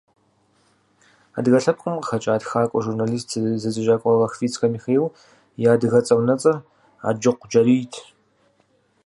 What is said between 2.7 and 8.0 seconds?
журнэлист, зэдзэкӏакӏуэ Лохвицкий Михаил и адыгэцӏэ-унэцӏэр Аджыкъу Джэрийт.